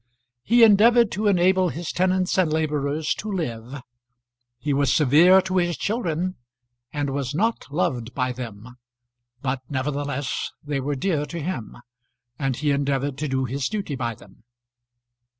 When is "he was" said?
4.57-4.91